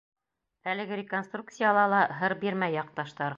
Әлеге 0.71 0.97
реконструкцияла 1.01 1.83
ла 1.93 2.01
һыр 2.23 2.37
бирмәй 2.45 2.79
яҡташтар. 2.79 3.29